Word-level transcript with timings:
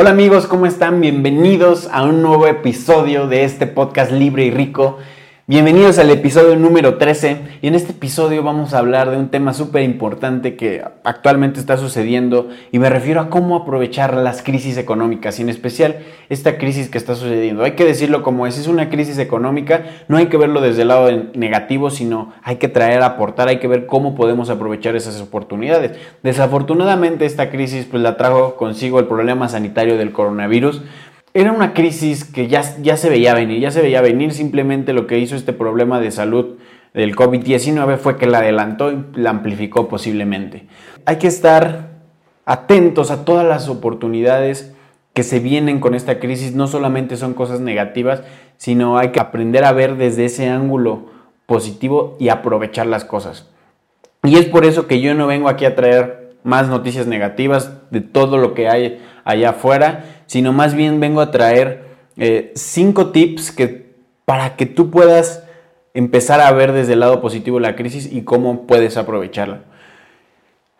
Hola 0.00 0.10
amigos, 0.10 0.46
¿cómo 0.46 0.66
están? 0.66 1.00
Bienvenidos 1.00 1.88
a 1.90 2.04
un 2.04 2.22
nuevo 2.22 2.46
episodio 2.46 3.26
de 3.26 3.42
este 3.42 3.66
podcast 3.66 4.12
libre 4.12 4.44
y 4.44 4.52
rico. 4.52 4.98
Bienvenidos 5.50 5.98
al 5.98 6.10
episodio 6.10 6.56
número 6.56 6.98
13 6.98 7.38
y 7.62 7.68
en 7.68 7.74
este 7.74 7.92
episodio 7.92 8.42
vamos 8.42 8.74
a 8.74 8.80
hablar 8.80 9.10
de 9.10 9.16
un 9.16 9.30
tema 9.30 9.54
súper 9.54 9.82
importante 9.82 10.56
que 10.56 10.84
actualmente 11.04 11.58
está 11.58 11.78
sucediendo 11.78 12.50
y 12.70 12.78
me 12.78 12.90
refiero 12.90 13.22
a 13.22 13.30
cómo 13.30 13.56
aprovechar 13.56 14.12
las 14.12 14.42
crisis 14.42 14.76
económicas 14.76 15.38
y 15.38 15.42
en 15.42 15.48
especial 15.48 16.00
esta 16.28 16.58
crisis 16.58 16.90
que 16.90 16.98
está 16.98 17.14
sucediendo. 17.14 17.64
Hay 17.64 17.72
que 17.72 17.86
decirlo 17.86 18.22
como 18.22 18.46
es, 18.46 18.58
es 18.58 18.66
una 18.66 18.90
crisis 18.90 19.16
económica, 19.16 19.84
no 20.06 20.18
hay 20.18 20.26
que 20.26 20.36
verlo 20.36 20.60
desde 20.60 20.82
el 20.82 20.88
lado 20.88 21.10
negativo, 21.32 21.88
sino 21.88 22.34
hay 22.42 22.56
que 22.56 22.68
traer, 22.68 23.02
aportar, 23.02 23.48
hay 23.48 23.58
que 23.58 23.68
ver 23.68 23.86
cómo 23.86 24.14
podemos 24.14 24.50
aprovechar 24.50 24.96
esas 24.96 25.18
oportunidades. 25.18 25.92
Desafortunadamente 26.22 27.24
esta 27.24 27.48
crisis 27.48 27.86
pues 27.86 28.02
la 28.02 28.18
trajo 28.18 28.56
consigo 28.56 29.00
el 29.00 29.06
problema 29.06 29.48
sanitario 29.48 29.96
del 29.96 30.12
coronavirus 30.12 30.82
era 31.40 31.52
una 31.52 31.72
crisis 31.72 32.24
que 32.24 32.48
ya, 32.48 32.62
ya 32.82 32.96
se 32.96 33.08
veía 33.08 33.32
venir, 33.32 33.60
ya 33.60 33.70
se 33.70 33.80
veía 33.80 34.00
venir, 34.00 34.32
simplemente 34.32 34.92
lo 34.92 35.06
que 35.06 35.20
hizo 35.20 35.36
este 35.36 35.52
problema 35.52 36.00
de 36.00 36.10
salud 36.10 36.56
del 36.94 37.14
COVID-19 37.14 37.98
fue 37.98 38.16
que 38.16 38.26
la 38.26 38.38
adelantó 38.38 38.90
y 38.90 39.04
la 39.14 39.30
amplificó 39.30 39.88
posiblemente. 39.88 40.66
Hay 41.04 41.16
que 41.16 41.28
estar 41.28 41.90
atentos 42.44 43.12
a 43.12 43.24
todas 43.24 43.46
las 43.46 43.68
oportunidades 43.68 44.74
que 45.12 45.22
se 45.22 45.38
vienen 45.38 45.78
con 45.78 45.94
esta 45.94 46.18
crisis, 46.18 46.56
no 46.56 46.66
solamente 46.66 47.16
son 47.16 47.34
cosas 47.34 47.60
negativas, 47.60 48.22
sino 48.56 48.98
hay 48.98 49.10
que 49.10 49.20
aprender 49.20 49.64
a 49.64 49.72
ver 49.72 49.96
desde 49.96 50.24
ese 50.24 50.48
ángulo 50.48 51.06
positivo 51.46 52.16
y 52.18 52.30
aprovechar 52.30 52.86
las 52.86 53.04
cosas. 53.04 53.48
Y 54.24 54.38
es 54.38 54.46
por 54.46 54.64
eso 54.64 54.88
que 54.88 55.00
yo 55.00 55.14
no 55.14 55.28
vengo 55.28 55.48
aquí 55.48 55.66
a 55.66 55.76
traer 55.76 56.36
más 56.42 56.68
noticias 56.68 57.06
negativas 57.06 57.72
de 57.92 58.00
todo 58.00 58.38
lo 58.38 58.54
que 58.54 58.68
hay 58.68 59.00
allá 59.28 59.50
afuera, 59.50 60.04
sino 60.26 60.54
más 60.54 60.74
bien 60.74 61.00
vengo 61.00 61.20
a 61.20 61.30
traer 61.30 61.84
eh, 62.16 62.50
cinco 62.54 63.10
tips 63.10 63.52
que, 63.52 63.92
para 64.24 64.56
que 64.56 64.64
tú 64.64 64.90
puedas 64.90 65.44
empezar 65.92 66.40
a 66.40 66.50
ver 66.52 66.72
desde 66.72 66.94
el 66.94 67.00
lado 67.00 67.20
positivo 67.20 67.60
la 67.60 67.76
crisis 67.76 68.10
y 68.10 68.22
cómo 68.22 68.66
puedes 68.66 68.96
aprovecharla. 68.96 69.60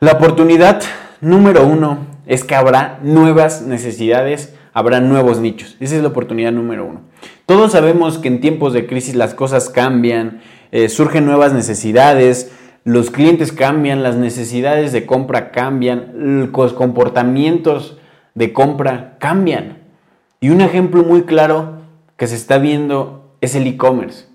La 0.01 0.13
oportunidad 0.13 0.81
número 1.21 1.67
uno 1.67 2.07
es 2.27 2.43
que 2.43 2.55
habrá 2.55 3.01
nuevas 3.03 3.63
necesidades, 3.63 4.55
habrá 4.73 5.01
nuevos 5.01 5.41
nichos. 5.41 5.77
Esa 5.79 5.97
es 5.97 6.03
la 6.03 6.09
oportunidad 6.09 6.53
número 6.53 6.87
uno. 6.87 7.03
Todos 7.45 7.73
sabemos 7.73 8.17
que 8.17 8.29
en 8.29 8.41
tiempos 8.41 8.73
de 8.73 8.87
crisis 8.87 9.15
las 9.15 9.35
cosas 9.35 9.69
cambian, 9.69 10.41
eh, 10.73 10.89
surgen 10.89 11.27
nuevas 11.27 11.53
necesidades, 11.53 12.51
los 12.85 13.11
clientes 13.11 13.53
cambian, 13.53 14.03
las 14.03 14.17
necesidades 14.17 14.93
de 14.93 15.05
compra 15.05 15.51
cambian, 15.51 16.49
los 16.51 16.73
comportamientos 16.73 17.99
de 18.39 18.53
compra 18.53 19.17
cambian. 19.19 19.79
Y 20.41 20.51
un 20.51 20.61
ejemplo 20.61 21.03
muy 21.03 21.23
claro 21.23 21.79
que 22.17 22.29
se 22.29 22.37
está 22.37 22.59
viendo 22.59 23.35
es 23.41 23.57
el 23.57 23.67
e-commerce. 23.67 24.27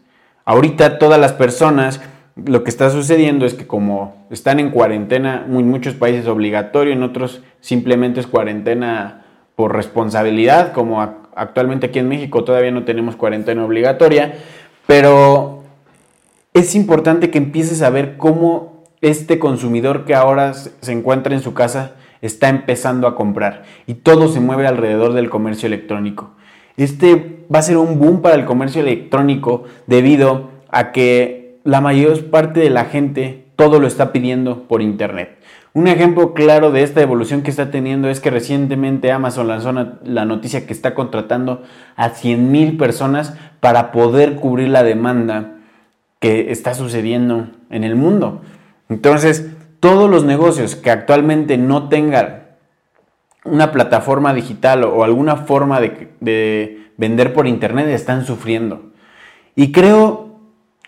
Ahorita 0.44 1.00
todas 1.00 1.20
las 1.20 1.32
personas, 1.32 2.02
lo 2.36 2.66
que 2.66 2.70
está 2.70 2.90
sucediendo 2.90 3.46
es 3.46 3.54
que 3.54 3.66
como 3.66 4.28
están 4.30 4.60
en 4.60 4.72
cuarentena, 4.72 5.46
en 5.48 5.70
muchos 5.70 5.94
países 5.94 6.28
obligatorio, 6.28 6.92
en 6.92 7.02
otros 7.02 7.44
simplemente 7.62 8.20
es 8.20 8.28
cuarentena 8.28 9.26
por 9.56 9.74
responsabilidad, 9.74 10.74
como 10.74 11.02
actualmente 11.02 11.88
aquí 11.88 12.00
en 12.00 12.10
México 12.10 12.44
todavía 12.44 12.72
no 12.72 12.84
tenemos 12.84 13.16
cuarentena 13.16 13.64
obligatoria, 13.64 14.34
pero 14.86 15.64
es 16.54 16.76
importante 16.76 17.30
que 17.30 17.38
empieces 17.38 17.82
a 17.82 17.90
ver 17.90 18.18
cómo 18.18 18.84
este 19.00 19.40
consumidor 19.40 20.04
que 20.04 20.14
ahora 20.14 20.54
se 20.54 20.92
encuentra 20.92 21.34
en 21.34 21.42
su 21.42 21.54
casa 21.54 21.94
está 22.24 22.50
empezando 22.50 23.06
a 23.06 23.16
comprar 23.16 23.64
y 23.86 23.96
todo 23.96 24.30
se 24.30 24.40
mueve 24.40 24.66
alrededor 24.66 25.14
del 25.14 25.30
comercio 25.30 25.68
electrónico. 25.68 26.32
Este 26.78 27.46
va 27.54 27.60
a 27.60 27.64
ser 27.64 27.78
un 27.78 28.00
boom 28.00 28.22
para 28.22 28.36
el 28.36 28.46
comercio 28.46 28.82
electrónico 28.82 29.66
debido 29.86 30.50
a 30.72 30.92
que 30.92 31.60
la 31.64 31.82
mayor 31.82 32.26
parte 32.32 32.62
de 32.62 32.72
la 32.72 32.86
gente 32.86 33.46
todo 33.56 33.80
lo 33.80 33.88
está 33.88 34.12
pidiendo 34.12 34.64
por 34.64 34.82
internet. 34.82 35.38
Un 35.74 35.88
ejemplo 35.88 36.34
claro 36.34 36.72
de 36.72 36.84
esta 36.84 37.02
evolución 37.02 37.42
que 37.42 37.50
está 37.50 37.72
teniendo 37.72 38.10
es 38.10 38.20
que 38.20 38.30
recientemente 38.30 39.12
Amazon 39.12 39.48
lanzó 39.48 39.74
la 40.04 40.26
noticia 40.26 40.66
que 40.66 40.74
está 40.74 40.94
contratando 40.94 41.64
a 41.96 42.12
100.000 42.12 42.78
personas 42.78 43.36
para 43.60 43.92
poder 43.92 44.36
cubrir 44.36 44.70
la 44.70 44.84
demanda 44.84 45.56
que 46.20 46.52
está 46.52 46.74
sucediendo 46.74 47.48
en 47.70 47.84
el 47.84 47.96
mundo. 47.96 48.42
Entonces, 48.88 49.50
todos 49.84 50.10
los 50.10 50.24
negocios 50.24 50.78
que 50.78 50.90
actualmente 50.90 51.58
no 51.58 51.90
tengan 51.90 52.44
una 53.44 53.74
plataforma 53.74 54.34
digital 54.34 54.86
o 54.86 55.04
alguna 55.04 55.36
forma 55.36 55.82
de, 55.82 56.88
vender 56.96 57.34
por 57.34 57.48
internet 57.48 57.90
están 57.90 58.26
sufriendo. 58.26 58.94
Y 59.58 59.74
creo 59.74 60.40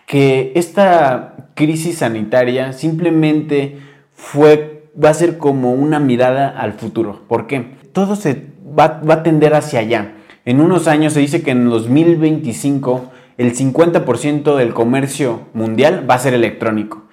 que 0.06 0.52
esta 0.54 1.50
crisis 1.52 1.98
sanitaria 1.98 2.72
simplemente 2.72 3.80
fue, 4.14 4.88
va 4.96 5.10
a 5.10 5.14
ser 5.14 5.36
como 5.36 5.74
una 5.74 6.00
mirada 6.00 6.48
al 6.48 6.72
futuro. 6.72 7.20
¿Por 7.28 7.46
qué? 7.46 7.76
Todo 7.92 8.16
se 8.16 8.46
va, 8.66 9.02
va 9.06 9.14
a 9.16 9.22
tender 9.22 9.52
hacia 9.52 9.80
allá. 9.80 10.14
En 10.46 10.58
unos 10.62 10.88
años 10.88 11.12
se 11.12 11.20
dice 11.20 11.42
que 11.42 11.50
en 11.50 11.68
2025 11.68 13.10
el 13.36 13.54
50% 13.54 14.56
del 14.56 14.72
comercio 14.72 15.48
mundial 15.52 16.08
va 16.08 16.14
a 16.14 16.18
ser 16.18 16.32
electrónico. 16.32 17.05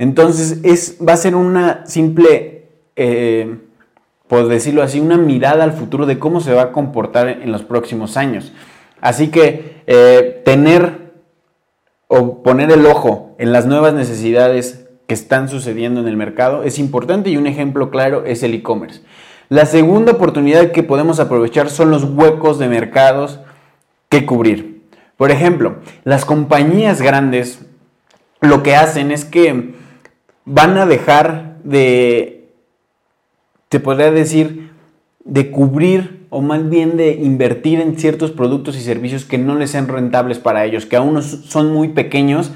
Entonces 0.00 0.60
es, 0.62 0.96
va 1.06 1.12
a 1.12 1.18
ser 1.18 1.34
una 1.34 1.84
simple, 1.84 2.70
eh, 2.96 3.58
por 4.28 4.48
decirlo 4.48 4.82
así, 4.82 4.98
una 4.98 5.18
mirada 5.18 5.62
al 5.62 5.74
futuro 5.74 6.06
de 6.06 6.18
cómo 6.18 6.40
se 6.40 6.54
va 6.54 6.62
a 6.62 6.72
comportar 6.72 7.28
en 7.28 7.52
los 7.52 7.64
próximos 7.64 8.16
años. 8.16 8.50
Así 9.02 9.28
que 9.28 9.82
eh, 9.86 10.40
tener 10.42 11.12
o 12.08 12.42
poner 12.42 12.72
el 12.72 12.86
ojo 12.86 13.36
en 13.38 13.52
las 13.52 13.66
nuevas 13.66 13.92
necesidades 13.92 14.88
que 15.06 15.12
están 15.12 15.50
sucediendo 15.50 16.00
en 16.00 16.08
el 16.08 16.16
mercado 16.16 16.62
es 16.62 16.78
importante 16.78 17.28
y 17.28 17.36
un 17.36 17.46
ejemplo 17.46 17.90
claro 17.90 18.24
es 18.24 18.42
el 18.42 18.54
e-commerce. 18.54 19.02
La 19.50 19.66
segunda 19.66 20.12
oportunidad 20.12 20.72
que 20.72 20.82
podemos 20.82 21.20
aprovechar 21.20 21.68
son 21.68 21.90
los 21.90 22.04
huecos 22.04 22.58
de 22.58 22.68
mercados 22.68 23.40
que 24.08 24.24
cubrir. 24.24 24.80
Por 25.18 25.30
ejemplo, 25.30 25.76
las 26.04 26.24
compañías 26.24 27.02
grandes 27.02 27.60
lo 28.40 28.62
que 28.62 28.76
hacen 28.76 29.10
es 29.10 29.26
que 29.26 29.78
van 30.52 30.76
a 30.78 30.86
dejar 30.86 31.58
de, 31.62 32.48
te 33.68 33.78
podría 33.78 34.10
decir, 34.10 34.70
de 35.24 35.50
cubrir 35.50 36.26
o 36.30 36.40
más 36.40 36.68
bien 36.68 36.96
de 36.96 37.12
invertir 37.12 37.80
en 37.80 37.98
ciertos 37.98 38.32
productos 38.32 38.76
y 38.76 38.80
servicios 38.80 39.24
que 39.24 39.38
no 39.38 39.54
les 39.54 39.70
sean 39.70 39.86
rentables 39.86 40.38
para 40.38 40.64
ellos, 40.64 40.86
que 40.86 40.96
aún 40.96 41.22
son 41.22 41.72
muy 41.72 41.88
pequeños 41.88 42.50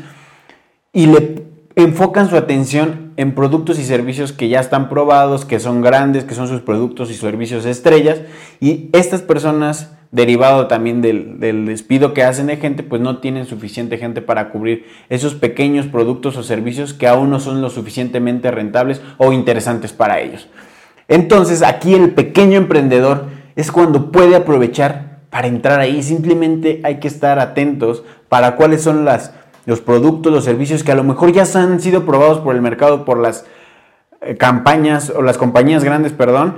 y 0.93 1.07
le 1.07 1.45
enfocan 1.77 2.29
su 2.29 2.37
atención 2.37 3.13
en 3.17 3.35
productos 3.35 3.79
y 3.79 3.85
servicios 3.85 4.33
que 4.33 4.49
ya 4.49 4.59
están 4.59 4.89
probados, 4.89 5.45
que 5.45 5.61
son 5.61 5.81
grandes, 5.81 6.25
que 6.25 6.35
son 6.35 6.49
sus 6.49 6.63
productos 6.63 7.11
y 7.11 7.15
servicios 7.15 7.65
estrellas 7.65 8.23
y 8.61 8.91
estas 8.93 9.23
personas 9.23 9.97
derivado 10.15 10.69
también 10.69 11.03
del, 11.03 11.67
despido 11.67 12.15
que 12.15 12.23
hacen 12.23 12.47
de 12.47 12.57
gente, 12.57 12.85
pues 12.85 13.03
no 13.03 13.19
tienen 13.19 13.47
suficiente 13.47 13.99
gente 13.99 14.23
para 14.23 14.51
cubrir 14.51 14.87
esos 15.09 15.35
pequeños 15.35 15.87
productos 15.87 16.37
o 16.37 16.45
servicios 16.45 16.95
que 16.95 17.09
aún 17.09 17.31
no 17.31 17.41
son 17.41 17.61
lo 17.61 17.69
suficientemente 17.69 18.53
rentables 18.53 19.03
o 19.19 19.33
interesantes 19.33 19.93
para 19.93 20.21
ellos. 20.21 20.49
Entonces 21.09 21.63
aquí 21.63 21.95
el 21.95 22.11
pequeño 22.11 22.57
emprendedor 22.57 23.25
es 23.57 23.73
cuando 23.73 24.13
puede 24.13 24.37
aprovechar 24.37 25.19
para 25.31 25.49
entrar 25.49 25.81
ahí. 25.81 26.01
Simplemente 26.01 26.81
hay 26.85 27.01
que 27.01 27.09
estar 27.09 27.41
atentos 27.41 28.05
para 28.29 28.55
cuáles 28.55 28.83
son 28.83 29.05
los 29.67 29.81
productos, 29.81 30.33
los 30.33 30.45
servicios 30.45 30.85
que 30.85 30.93
a 30.93 30.97
lo 30.97 31.03
mejor 31.03 31.33
ya 31.33 31.43
han 31.57 31.81
sido 31.81 32.07
probados 32.07 32.39
por 32.39 32.55
el 32.55 32.63
mercado, 32.63 33.05
por 33.05 33.19
las 33.19 33.47
eh, 34.21 34.37
campañas 34.37 35.11
o 35.11 35.23
las 35.23 35.39
compañías 35.39 35.83
grandes, 35.83 36.13
perdón, 36.13 36.55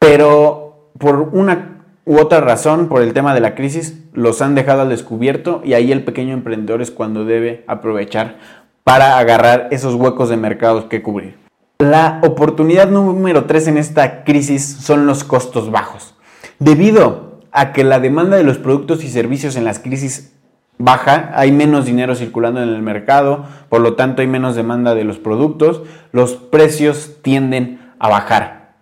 pero 0.00 0.90
por 0.98 1.30
una 1.32 1.73
u 2.06 2.18
otra 2.18 2.40
razón 2.40 2.88
por 2.88 3.02
el 3.02 3.12
tema 3.12 3.34
de 3.34 3.40
la 3.40 3.54
crisis 3.54 4.02
los 4.12 4.42
han 4.42 4.54
dejado 4.54 4.82
al 4.82 4.90
descubierto 4.90 5.62
y 5.64 5.72
ahí 5.72 5.90
el 5.90 6.04
pequeño 6.04 6.34
emprendedor 6.34 6.82
es 6.82 6.90
cuando 6.90 7.24
debe 7.24 7.64
aprovechar 7.66 8.36
para 8.84 9.18
agarrar 9.18 9.68
esos 9.70 9.94
huecos 9.94 10.28
de 10.28 10.36
mercados 10.36 10.84
que 10.84 11.02
cubrir. 11.02 11.36
La 11.78 12.20
oportunidad 12.22 12.88
número 12.88 13.44
3 13.44 13.68
en 13.68 13.78
esta 13.78 14.24
crisis 14.24 14.64
son 14.64 15.06
los 15.06 15.24
costos 15.24 15.70
bajos. 15.70 16.14
Debido 16.58 17.40
a 17.50 17.72
que 17.72 17.84
la 17.84 18.00
demanda 18.00 18.36
de 18.36 18.44
los 18.44 18.58
productos 18.58 19.02
y 19.02 19.08
servicios 19.08 19.56
en 19.56 19.64
las 19.64 19.78
crisis 19.78 20.34
baja, 20.78 21.30
hay 21.34 21.52
menos 21.52 21.86
dinero 21.86 22.14
circulando 22.14 22.62
en 22.62 22.68
el 22.68 22.82
mercado, 22.82 23.44
por 23.68 23.80
lo 23.80 23.94
tanto 23.94 24.22
hay 24.22 24.28
menos 24.28 24.56
demanda 24.56 24.94
de 24.94 25.04
los 25.04 25.18
productos, 25.18 25.82
los 26.12 26.34
precios 26.34 27.16
tienden 27.22 27.80
a 27.98 28.08
bajar. 28.08 28.74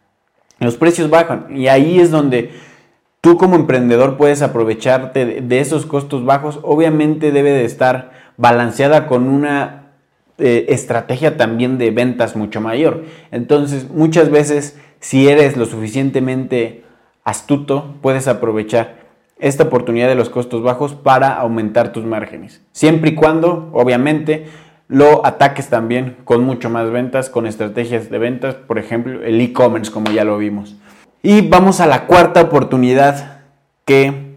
Los 0.58 0.76
precios 0.76 1.10
bajan 1.10 1.46
y 1.56 1.68
ahí 1.68 2.00
es 2.00 2.10
donde 2.10 2.52
Tú 3.22 3.36
como 3.36 3.54
emprendedor 3.54 4.16
puedes 4.16 4.42
aprovecharte 4.42 5.42
de 5.42 5.60
esos 5.60 5.86
costos 5.86 6.24
bajos. 6.24 6.58
Obviamente 6.62 7.30
debe 7.30 7.52
de 7.52 7.64
estar 7.64 8.10
balanceada 8.36 9.06
con 9.06 9.28
una 9.28 9.92
eh, 10.38 10.66
estrategia 10.70 11.36
también 11.36 11.78
de 11.78 11.92
ventas 11.92 12.34
mucho 12.34 12.60
mayor. 12.60 13.04
Entonces, 13.30 13.88
muchas 13.88 14.28
veces, 14.28 14.76
si 14.98 15.28
eres 15.28 15.56
lo 15.56 15.66
suficientemente 15.66 16.82
astuto, 17.22 17.94
puedes 18.02 18.26
aprovechar 18.26 18.96
esta 19.38 19.62
oportunidad 19.62 20.08
de 20.08 20.16
los 20.16 20.28
costos 20.28 20.64
bajos 20.64 20.96
para 20.96 21.32
aumentar 21.32 21.92
tus 21.92 22.04
márgenes. 22.04 22.60
Siempre 22.72 23.10
y 23.10 23.14
cuando, 23.14 23.70
obviamente, 23.72 24.46
lo 24.88 25.24
ataques 25.24 25.68
también 25.68 26.16
con 26.24 26.42
mucho 26.42 26.70
más 26.70 26.90
ventas, 26.90 27.30
con 27.30 27.46
estrategias 27.46 28.10
de 28.10 28.18
ventas, 28.18 28.56
por 28.56 28.80
ejemplo, 28.80 29.22
el 29.22 29.40
e-commerce, 29.40 29.92
como 29.92 30.10
ya 30.10 30.24
lo 30.24 30.38
vimos. 30.38 30.76
Y 31.22 31.48
vamos 31.48 31.80
a 31.80 31.86
la 31.86 32.06
cuarta 32.06 32.42
oportunidad 32.42 33.42
que 33.84 34.32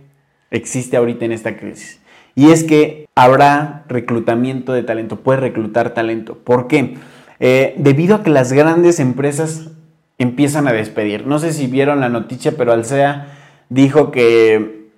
existe 0.52 0.98
ahorita 0.98 1.26
en 1.26 1.32
esta 1.32 1.58
crisis. 1.58 2.00
Y 2.36 2.52
es 2.52 2.64
que 2.64 3.08
habrá 3.16 3.86
reclutamiento 3.88 4.74
de 4.74 4.84
talento, 4.84 5.22
puedes 5.22 5.42
reclutar 5.42 5.94
talento. 5.94 6.38
¿Por 6.38 6.68
qué? 6.68 6.98
Eh, 7.40 7.74
debido 7.78 8.16
a 8.16 8.24
que 8.24 8.30
las 8.30 8.54
grandes 8.54 9.00
empresas 9.00 9.70
empiezan 10.18 10.68
a 10.68 10.74
despedir. 10.74 11.26
No 11.26 11.40
sé 11.40 11.54
si 11.54 11.68
vieron 11.68 12.02
la 12.02 12.10
noticia, 12.10 12.54
pero 12.58 12.72
Alsea 12.72 13.28
dijo 13.70 14.12
que, 14.12 14.90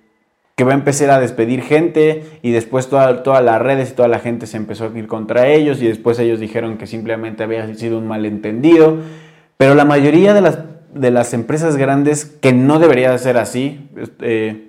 que 0.56 0.64
va 0.64 0.72
a 0.72 0.76
empezar 0.76 1.10
a 1.10 1.20
despedir 1.20 1.62
gente 1.62 2.24
y 2.42 2.50
después 2.50 2.88
todas 2.88 3.44
las 3.44 3.62
redes 3.62 3.90
y 3.90 3.94
toda 3.94 4.08
la 4.08 4.18
gente 4.18 4.46
se 4.46 4.56
empezó 4.56 4.84
a 4.92 4.98
ir 4.98 5.06
contra 5.06 5.48
ellos 5.48 5.80
y 5.80 5.88
después 5.88 6.18
ellos 6.18 6.38
dijeron 6.38 6.76
que 6.76 6.86
simplemente 6.86 7.44
había 7.44 7.72
sido 7.74 7.98
un 7.98 8.06
malentendido. 8.06 8.98
Pero 9.56 9.74
la 9.74 9.84
mayoría 9.84 10.34
de 10.34 10.40
las, 10.40 10.58
de 10.98 11.10
las 11.10 11.34
empresas 11.34 11.76
grandes, 11.76 12.24
que 12.24 12.52
no 12.52 12.78
debería 12.78 13.16
ser 13.18 13.36
así, 13.38 13.88
eh, 14.20 14.68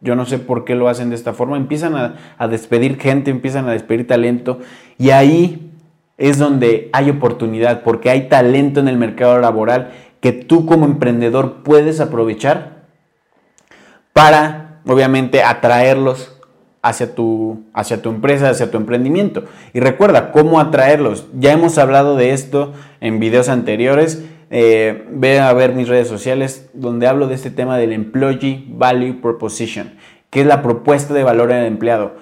yo 0.00 0.14
no 0.14 0.26
sé 0.26 0.38
por 0.38 0.64
qué 0.64 0.74
lo 0.74 0.88
hacen 0.88 1.10
de 1.10 1.16
esta 1.16 1.32
forma. 1.32 1.56
Empiezan 1.56 1.94
a, 2.38 2.48
despedir 2.48 2.98
gente, 2.98 3.30
empiezan 3.30 3.68
a 3.68 3.72
despedir 3.72 4.06
talento 4.06 4.60
y 4.98 5.10
ahí 5.10 5.72
es 6.18 6.38
donde 6.38 6.90
hay 6.92 7.10
oportunidad, 7.10 7.82
porque 7.82 8.10
hay 8.10 8.28
talento 8.28 8.80
en 8.80 8.88
el 8.88 8.98
mercado 8.98 9.38
laboral 9.38 9.90
que 10.20 10.32
tú 10.32 10.66
como 10.66 10.86
emprendedor 10.86 11.62
puedes 11.62 12.00
aprovechar 12.00 12.84
para, 14.12 14.80
obviamente, 14.86 15.42
atraerlos 15.42 16.36
hacia 16.82 17.14
tu, 17.14 17.64
hacia 17.74 18.00
tu 18.00 18.10
empresa, 18.10 18.48
hacia 18.48 18.70
tu 18.70 18.76
emprendimiento. 18.78 19.44
Y 19.74 19.80
recuerda, 19.80 20.30
¿cómo 20.30 20.60
atraerlos? 20.60 21.26
Ya 21.34 21.52
hemos 21.52 21.78
hablado 21.78 22.16
de 22.16 22.32
esto 22.32 22.72
en 23.00 23.18
videos 23.18 23.48
anteriores 23.48 24.24
eh, 24.50 25.06
ve 25.10 25.40
a 25.40 25.52
ver 25.52 25.72
mis 25.72 25.88
redes 25.88 26.08
sociales 26.08 26.70
donde 26.72 27.06
hablo 27.06 27.26
de 27.26 27.34
este 27.34 27.50
tema 27.50 27.78
del 27.78 27.92
Employee 27.92 28.66
Value 28.68 29.20
Proposition, 29.20 29.94
que 30.30 30.40
es 30.40 30.46
la 30.46 30.62
propuesta 30.62 31.14
de 31.14 31.24
valor 31.24 31.52
al 31.52 31.66
empleado. 31.66 32.14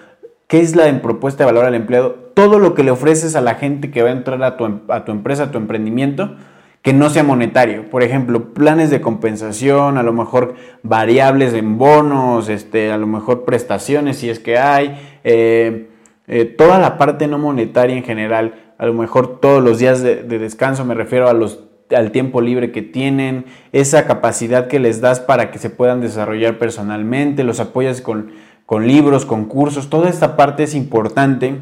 ¿Qué 0.46 0.60
es 0.60 0.76
la 0.76 1.02
propuesta 1.02 1.44
de 1.44 1.52
valor 1.52 1.66
al 1.66 1.74
empleado? 1.74 2.14
Todo 2.34 2.58
lo 2.58 2.74
que 2.74 2.84
le 2.84 2.90
ofreces 2.90 3.36
a 3.36 3.40
la 3.40 3.56
gente 3.56 3.90
que 3.90 4.02
va 4.02 4.08
a 4.08 4.12
entrar 4.12 4.42
a 4.42 4.56
tu, 4.56 4.80
a 4.88 5.04
tu 5.04 5.12
empresa, 5.12 5.44
a 5.44 5.50
tu 5.50 5.58
emprendimiento, 5.58 6.36
que 6.82 6.92
no 6.92 7.08
sea 7.08 7.22
monetario. 7.22 7.88
Por 7.90 8.02
ejemplo, 8.02 8.52
planes 8.52 8.90
de 8.90 9.00
compensación, 9.00 9.96
a 9.96 10.02
lo 10.02 10.12
mejor 10.12 10.54
variables 10.82 11.54
en 11.54 11.78
bonos, 11.78 12.48
este, 12.48 12.92
a 12.92 12.98
lo 12.98 13.06
mejor 13.06 13.44
prestaciones 13.44 14.18
si 14.18 14.28
es 14.28 14.38
que 14.38 14.58
hay, 14.58 15.00
eh, 15.24 15.88
eh, 16.26 16.44
toda 16.44 16.78
la 16.78 16.98
parte 16.98 17.26
no 17.26 17.38
monetaria 17.38 17.96
en 17.96 18.04
general, 18.04 18.54
a 18.76 18.86
lo 18.86 18.92
mejor 18.92 19.40
todos 19.40 19.62
los 19.62 19.78
días 19.78 20.02
de 20.02 20.24
descanso, 20.24 20.84
me 20.84 20.94
refiero 20.94 21.28
a 21.28 21.32
los 21.32 21.63
al 21.90 22.10
tiempo 22.10 22.40
libre 22.40 22.72
que 22.72 22.82
tienen, 22.82 23.44
esa 23.72 24.06
capacidad 24.06 24.68
que 24.68 24.78
les 24.78 25.00
das 25.00 25.20
para 25.20 25.50
que 25.50 25.58
se 25.58 25.70
puedan 25.70 26.00
desarrollar 26.00 26.58
personalmente, 26.58 27.44
los 27.44 27.60
apoyas 27.60 28.00
con, 28.00 28.32
con 28.66 28.86
libros, 28.86 29.26
con 29.26 29.46
cursos, 29.46 29.90
toda 29.90 30.08
esta 30.08 30.36
parte 30.36 30.62
es 30.62 30.74
importante 30.74 31.58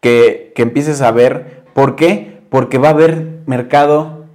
que, 0.00 0.52
que 0.54 0.62
empieces 0.62 1.00
a 1.02 1.10
ver. 1.10 1.64
¿Por 1.74 1.96
qué? 1.96 2.40
Porque 2.48 2.78
va 2.78 2.88
a 2.88 2.92
haber 2.92 3.40
mercado 3.46 4.26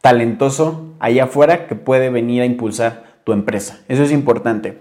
talentoso 0.00 0.94
allá 0.98 1.24
afuera 1.24 1.66
que 1.66 1.74
puede 1.74 2.10
venir 2.10 2.42
a 2.42 2.46
impulsar 2.46 3.04
tu 3.24 3.32
empresa. 3.32 3.80
Eso 3.88 4.02
es 4.02 4.12
importante. 4.12 4.78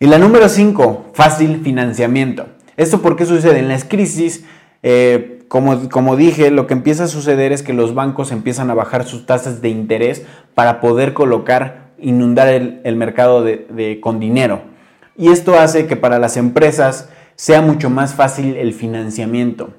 Y 0.00 0.06
la 0.06 0.18
número 0.18 0.48
5, 0.48 1.10
fácil 1.14 1.60
financiamiento. 1.62 2.46
¿Esto 2.76 3.00
por 3.02 3.14
qué 3.14 3.24
sucede? 3.24 3.60
En 3.60 3.68
las 3.68 3.84
crisis 3.84 4.44
eh, 4.82 5.32
como, 5.52 6.16
dije, 6.16 6.50
lo 6.50 6.66
que 6.66 6.72
empieza 6.72 7.04
a 7.04 7.08
suceder 7.08 7.52
es 7.52 7.62
que 7.62 7.74
los 7.74 7.94
bancos 7.94 8.32
empiezan 8.32 8.70
a 8.70 8.74
bajar 8.74 9.04
sus 9.04 9.26
tasas 9.26 9.60
de 9.60 9.68
interés 9.68 10.24
para 10.54 10.80
poder 10.80 11.12
colocar, 11.12 11.92
inundar 11.98 12.48
el, 12.48 12.96
mercado 12.96 13.44
de, 13.44 13.98
con 14.00 14.18
dinero. 14.18 14.62
Y 15.14 15.28
esto 15.28 15.58
hace 15.58 15.86
que 15.86 15.96
para 15.96 16.18
las 16.18 16.38
empresas 16.38 17.10
sea 17.34 17.60
mucho 17.60 17.90
más 17.90 18.14
fácil 18.14 18.56
el 18.56 18.72
financiamiento. 18.72 19.74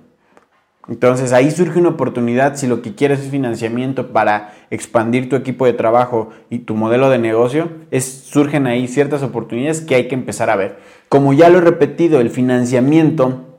Entonces 0.87 1.33
ahí 1.33 1.49
surge 1.49 1.79
una 1.79 1.89
oportunidad 1.89 2.55
si 2.55 2.67
lo 2.67 2.83
que 2.83 2.93
quieres 2.93 3.21
es 3.21 3.31
financiamiento 3.31 4.11
para 4.11 4.53
expandir 4.69 5.27
tu 5.27 5.35
equipo 5.35 5.65
de 5.65 5.73
trabajo 5.73 6.29
y 6.51 6.59
tu 6.59 6.75
modelo 6.75 7.09
de 7.09 7.17
negocio, 7.17 7.69
surgen 7.99 8.67
ahí 8.67 8.87
ciertas 8.87 9.23
oportunidades 9.23 9.81
que 9.81 9.95
hay 9.95 10.07
que 10.07 10.13
empezar 10.13 10.51
a 10.51 10.55
ver. 10.55 10.77
Como 11.09 11.33
ya 11.33 11.49
lo 11.49 11.57
he 11.57 11.61
repetido, 11.61 12.19
el 12.19 12.29
financiamiento 12.29 13.52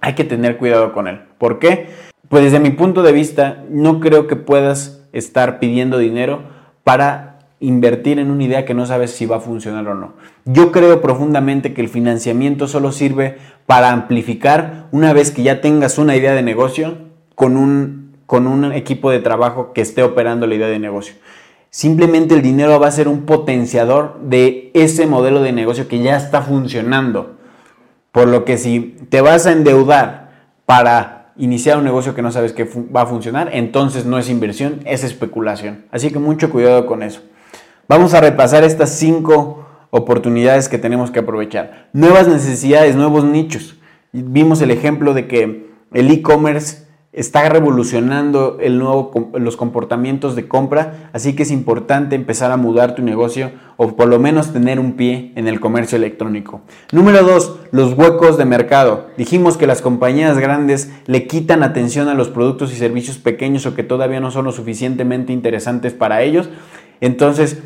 hay 0.00 0.14
que 0.14 0.24
tener 0.24 0.56
cuidado 0.56 0.92
con 0.92 1.08
él. 1.08 1.20
¿Por 1.38 1.58
qué? 1.58 1.88
Pues 2.28 2.44
desde 2.44 2.60
mi 2.60 2.70
punto 2.70 3.02
de 3.02 3.12
vista, 3.12 3.64
no 3.70 4.00
creo 4.00 4.26
que 4.26 4.36
puedas 4.36 5.02
estar 5.12 5.58
pidiendo 5.58 5.98
dinero 5.98 6.42
para 6.84 7.38
invertir 7.60 8.18
en 8.18 8.30
una 8.30 8.44
idea 8.44 8.64
que 8.64 8.72
no 8.72 8.86
sabes 8.86 9.10
si 9.10 9.26
va 9.26 9.36
a 9.36 9.40
funcionar 9.40 9.86
o 9.88 9.94
no. 9.94 10.14
Yo 10.46 10.72
creo 10.72 11.02
profundamente 11.02 11.74
que 11.74 11.82
el 11.82 11.88
financiamiento 11.88 12.66
solo 12.66 12.90
sirve 12.90 13.36
para 13.66 13.92
amplificar 13.92 14.86
una 14.90 15.12
vez 15.12 15.30
que 15.30 15.42
ya 15.42 15.60
tengas 15.60 15.98
una 15.98 16.16
idea 16.16 16.32
de 16.32 16.42
negocio 16.42 16.96
con 17.34 17.56
un, 17.56 18.16
con 18.26 18.46
un 18.46 18.72
equipo 18.72 19.10
de 19.10 19.20
trabajo 19.20 19.72
que 19.72 19.82
esté 19.82 20.02
operando 20.02 20.46
la 20.46 20.54
idea 20.54 20.68
de 20.68 20.78
negocio. 20.78 21.14
Simplemente 21.68 22.34
el 22.34 22.42
dinero 22.42 22.80
va 22.80 22.88
a 22.88 22.92
ser 22.92 23.06
un 23.06 23.26
potenciador 23.26 24.18
de 24.22 24.70
ese 24.74 25.06
modelo 25.06 25.42
de 25.42 25.52
negocio 25.52 25.86
que 25.86 26.00
ya 26.00 26.16
está 26.16 26.42
funcionando. 26.42 27.36
Por 28.12 28.28
lo 28.28 28.44
que 28.44 28.58
si 28.58 28.96
te 29.08 29.20
vas 29.20 29.46
a 29.46 29.52
endeudar 29.52 30.30
para 30.66 31.32
iniciar 31.36 31.78
un 31.78 31.84
negocio 31.84 32.14
que 32.14 32.22
no 32.22 32.32
sabes 32.32 32.52
que 32.52 32.64
va 32.64 33.02
a 33.02 33.06
funcionar, 33.06 33.50
entonces 33.52 34.04
no 34.04 34.18
es 34.18 34.28
inversión, 34.28 34.80
es 34.84 35.04
especulación. 35.04 35.86
Así 35.90 36.10
que 36.10 36.18
mucho 36.18 36.50
cuidado 36.50 36.86
con 36.86 37.02
eso. 37.02 37.22
Vamos 37.88 38.14
a 38.14 38.20
repasar 38.20 38.62
estas 38.62 38.90
cinco 38.90 39.66
oportunidades 39.90 40.68
que 40.68 40.78
tenemos 40.78 41.10
que 41.10 41.20
aprovechar. 41.20 41.88
Nuevas 41.92 42.28
necesidades, 42.28 42.94
nuevos 42.94 43.24
nichos. 43.24 43.76
Vimos 44.12 44.60
el 44.60 44.70
ejemplo 44.70 45.14
de 45.14 45.26
que 45.26 45.70
el 45.92 46.10
e-commerce 46.10 46.86
está 47.12 47.48
revolucionando 47.48 48.58
el 48.60 48.78
nuevo, 48.78 49.30
los 49.34 49.56
comportamientos 49.56 50.36
de 50.36 50.46
compra, 50.46 51.10
así 51.12 51.34
que 51.34 51.42
es 51.42 51.50
importante 51.50 52.14
empezar 52.14 52.52
a 52.52 52.56
mudar 52.56 52.94
tu 52.94 53.02
negocio 53.02 53.50
o 53.76 53.96
por 53.96 54.06
lo 54.06 54.20
menos 54.20 54.52
tener 54.52 54.78
un 54.78 54.92
pie 54.92 55.32
en 55.34 55.48
el 55.48 55.58
comercio 55.58 55.96
electrónico. 55.96 56.60
Número 56.92 57.24
dos, 57.24 57.58
los 57.72 57.94
huecos 57.94 58.38
de 58.38 58.44
mercado. 58.44 59.08
Dijimos 59.16 59.56
que 59.56 59.66
las 59.66 59.82
compañías 59.82 60.38
grandes 60.38 60.92
le 61.06 61.26
quitan 61.26 61.64
atención 61.64 62.08
a 62.08 62.14
los 62.14 62.28
productos 62.28 62.72
y 62.72 62.76
servicios 62.76 63.18
pequeños 63.18 63.66
o 63.66 63.74
que 63.74 63.82
todavía 63.82 64.20
no 64.20 64.30
son 64.30 64.44
lo 64.44 64.52
suficientemente 64.52 65.32
interesantes 65.32 65.92
para 65.92 66.22
ellos. 66.22 66.48
Entonces, 67.00 67.60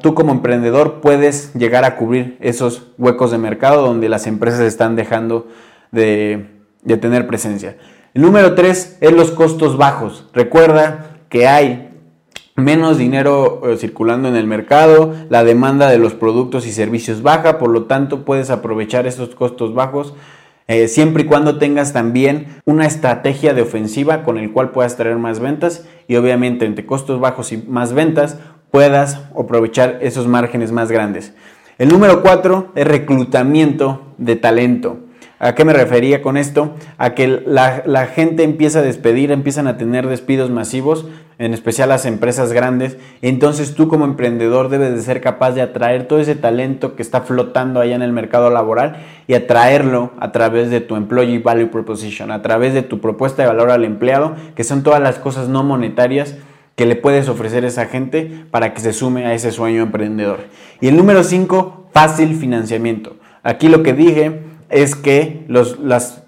tú 0.00 0.14
como 0.14 0.32
emprendedor 0.32 1.02
puedes 1.02 1.52
llegar 1.52 1.84
a 1.84 1.96
cubrir 1.96 2.38
esos 2.40 2.92
huecos 2.96 3.30
de 3.30 3.36
mercado 3.36 3.82
donde 3.82 4.08
las 4.08 4.26
empresas 4.26 4.60
están 4.60 4.96
dejando 4.96 5.48
de, 5.92 6.46
de 6.82 6.96
tener 6.96 7.26
presencia. 7.26 7.76
El 8.14 8.22
número 8.22 8.54
tres 8.54 8.98
es 9.00 9.12
los 9.12 9.30
costos 9.30 9.76
bajos. 9.76 10.26
Recuerda 10.32 11.18
que 11.28 11.46
hay 11.46 11.90
menos 12.56 12.98
dinero 12.98 13.62
eh, 13.64 13.76
circulando 13.76 14.28
en 14.28 14.36
el 14.36 14.46
mercado, 14.46 15.14
la 15.28 15.44
demanda 15.44 15.88
de 15.88 15.98
los 15.98 16.14
productos 16.14 16.66
y 16.66 16.72
servicios 16.72 17.22
baja, 17.22 17.58
por 17.58 17.70
lo 17.70 17.84
tanto 17.84 18.24
puedes 18.24 18.50
aprovechar 18.50 19.06
esos 19.06 19.34
costos 19.34 19.74
bajos 19.74 20.14
eh, 20.70 20.86
siempre 20.86 21.24
y 21.24 21.26
cuando 21.26 21.58
tengas 21.58 21.92
también 21.92 22.46
una 22.64 22.86
estrategia 22.86 23.54
de 23.54 23.62
ofensiva 23.62 24.22
con 24.22 24.38
el 24.38 24.52
cual 24.52 24.70
puedas 24.70 24.96
traer 24.96 25.16
más 25.16 25.40
ventas 25.40 25.84
y 26.06 26.14
obviamente 26.14 26.64
entre 26.64 26.86
costos 26.86 27.18
bajos 27.18 27.50
y 27.50 27.56
más 27.56 27.92
ventas 27.92 28.38
puedas 28.70 29.20
aprovechar 29.36 29.98
esos 30.00 30.28
márgenes 30.28 30.70
más 30.70 30.92
grandes. 30.92 31.34
El 31.78 31.88
número 31.88 32.22
cuatro 32.22 32.70
es 32.76 32.86
reclutamiento 32.86 34.12
de 34.16 34.36
talento. 34.36 34.98
¿A 35.42 35.54
qué 35.54 35.64
me 35.64 35.72
refería 35.72 36.20
con 36.20 36.36
esto? 36.36 36.74
A 36.98 37.14
que 37.14 37.26
la, 37.26 38.06
gente 38.14 38.42
empieza 38.42 38.80
a 38.80 38.82
despedir, 38.82 39.32
empiezan 39.32 39.68
a 39.68 39.78
tener 39.78 40.06
despidos 40.06 40.50
masivos, 40.50 41.06
en 41.38 41.54
especial 41.54 41.88
las 41.88 42.04
empresas 42.04 42.52
grandes. 42.52 42.98
Entonces 43.22 43.74
tú 43.74 43.88
como 43.88 44.04
emprendedor 44.04 44.68
debes 44.68 44.94
de 44.94 45.00
ser 45.00 45.22
capaz 45.22 45.52
de 45.52 45.62
atraer 45.62 46.06
todo 46.06 46.18
ese 46.18 46.34
talento 46.34 46.94
que 46.94 47.00
está 47.00 47.22
flotando 47.22 47.80
allá 47.80 47.96
en 47.96 48.02
el 48.02 48.12
mercado 48.12 48.50
laboral 48.50 48.98
y 49.28 49.32
atraerlo 49.32 50.10
a 50.20 50.30
través 50.30 50.68
de 50.68 50.82
tu 50.82 50.94
Employee 50.94 51.38
Value 51.38 51.70
Proposition, 51.70 52.30
a 52.30 52.42
través 52.42 52.74
de 52.74 52.82
tu 52.82 53.00
propuesta 53.00 53.40
de 53.40 53.48
valor 53.48 53.70
al 53.70 53.86
empleado, 53.86 54.36
que 54.54 54.62
son 54.62 54.82
todas 54.82 55.00
las 55.00 55.18
cosas 55.18 55.48
no 55.48 55.64
monetarias 55.64 56.36
que 56.76 56.84
le 56.84 56.96
puedes 56.96 57.30
ofrecer 57.30 57.64
a 57.64 57.68
esa 57.68 57.86
gente 57.86 58.44
para 58.50 58.74
que 58.74 58.80
se 58.80 58.92
sume 58.92 59.24
a 59.24 59.32
ese 59.32 59.52
sueño 59.52 59.80
emprendedor. 59.84 60.40
Y 60.82 60.88
el 60.88 60.98
número 60.98 61.24
5, 61.24 61.88
fácil 61.94 62.36
financiamiento. 62.36 63.16
Aquí 63.42 63.70
lo 63.70 63.82
que 63.82 63.94
dije 63.94 64.49
es 64.70 64.94
que 64.94 65.46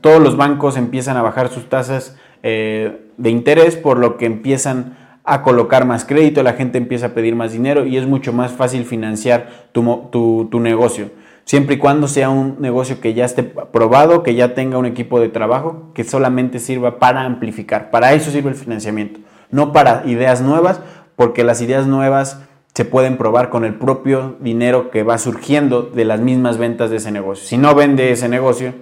todos 0.00 0.20
los 0.20 0.36
bancos 0.36 0.76
empiezan 0.76 1.16
a 1.16 1.22
bajar 1.22 1.48
sus 1.48 1.68
tasas 1.68 2.16
eh, 2.42 3.06
de 3.16 3.30
interés, 3.30 3.76
por 3.76 3.98
lo 3.98 4.16
que 4.16 4.26
empiezan 4.26 4.98
a 5.24 5.42
colocar 5.42 5.86
más 5.86 6.04
crédito, 6.04 6.42
la 6.42 6.54
gente 6.54 6.78
empieza 6.78 7.06
a 7.06 7.14
pedir 7.14 7.36
más 7.36 7.52
dinero 7.52 7.86
y 7.86 7.96
es 7.96 8.06
mucho 8.06 8.32
más 8.32 8.52
fácil 8.52 8.84
financiar 8.84 9.68
tu, 9.72 10.48
tu 10.50 10.60
negocio 10.60 11.10
siempre 11.44 11.76
y 11.76 11.78
cuando 11.78 12.08
sea 12.08 12.30
un 12.30 12.56
negocio 12.60 13.00
que 13.00 13.14
ya 13.14 13.24
esté 13.24 13.42
probado, 13.42 14.22
que 14.22 14.34
ya 14.34 14.54
tenga 14.54 14.78
un 14.78 14.86
equipo 14.86 15.20
de 15.20 15.28
trabajo, 15.28 15.90
que 15.94 16.04
solamente 16.04 16.58
sirva 16.58 16.98
para 16.98 17.22
amplificar. 17.22 17.90
Para 17.90 18.12
eso 18.12 18.30
sirve 18.30 18.50
el 18.50 18.56
financiamiento, 18.56 19.20
no 19.50 19.72
para 19.72 20.04
ideas 20.06 20.40
nuevas, 20.40 20.80
porque 21.16 21.44
las 21.44 21.60
ideas 21.60 21.86
nuevas 21.86 22.42
se 22.74 22.84
pueden 22.84 23.18
probar 23.18 23.50
con 23.50 23.64
el 23.64 23.74
propio 23.74 24.36
dinero 24.40 24.90
que 24.90 25.02
va 25.02 25.18
surgiendo 25.18 25.82
de 25.82 26.04
las 26.04 26.20
mismas 26.20 26.58
ventas 26.58 26.90
de 26.90 26.96
ese 26.96 27.10
negocio. 27.10 27.44
Si 27.46 27.58
no 27.58 27.74
vende 27.74 28.12
ese 28.12 28.28
negocio, 28.28 28.74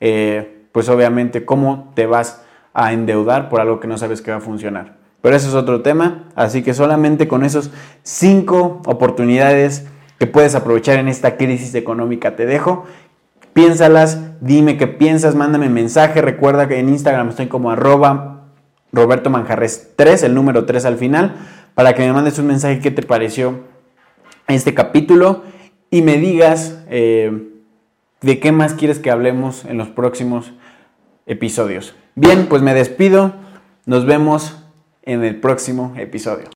eh, 0.00 0.64
pues 0.72 0.88
obviamente 0.88 1.44
cómo 1.44 1.92
te 1.94 2.06
vas 2.06 2.42
a 2.72 2.92
endeudar 2.92 3.48
por 3.48 3.60
algo 3.60 3.80
que 3.80 3.88
no 3.88 3.98
sabes 3.98 4.22
que 4.22 4.30
va 4.30 4.38
a 4.38 4.40
funcionar. 4.40 4.96
Pero 5.20 5.36
eso 5.36 5.48
es 5.48 5.54
otro 5.54 5.82
tema, 5.82 6.24
así 6.34 6.62
que 6.62 6.72
solamente 6.72 7.28
con 7.28 7.44
esos 7.44 7.70
cinco 8.02 8.80
oportunidades 8.86 9.86
que 10.18 10.26
puedes 10.26 10.54
aprovechar 10.54 10.98
en 10.98 11.08
esta 11.08 11.36
crisis 11.36 11.74
económica 11.74 12.36
te 12.36 12.46
dejo. 12.46 12.84
Piénsalas, 13.52 14.20
dime 14.40 14.76
qué 14.76 14.86
piensas, 14.86 15.34
mándame 15.34 15.68
mensaje. 15.68 16.20
Recuerda 16.20 16.68
que 16.68 16.78
en 16.78 16.90
Instagram 16.90 17.30
estoy 17.30 17.48
como 17.48 17.70
arroba 17.70 18.44
Roberto 18.92 19.30
Manjarres 19.30 19.92
3, 19.96 20.24
el 20.24 20.34
número 20.34 20.64
3 20.64 20.84
al 20.84 20.96
final, 20.96 21.36
para 21.76 21.94
que 21.94 22.00
me 22.00 22.12
mandes 22.12 22.38
un 22.38 22.46
mensaje 22.46 22.80
qué 22.80 22.90
te 22.90 23.02
pareció 23.02 23.60
este 24.48 24.72
capítulo 24.72 25.42
y 25.90 26.00
me 26.00 26.16
digas 26.16 26.82
eh, 26.88 27.50
de 28.22 28.40
qué 28.40 28.50
más 28.50 28.72
quieres 28.72 28.98
que 28.98 29.10
hablemos 29.10 29.66
en 29.66 29.76
los 29.76 29.88
próximos 29.88 30.52
episodios. 31.26 31.94
Bien, 32.14 32.46
pues 32.48 32.62
me 32.62 32.72
despido. 32.72 33.34
Nos 33.84 34.06
vemos 34.06 34.56
en 35.02 35.22
el 35.22 35.36
próximo 35.36 35.92
episodio. 35.98 36.44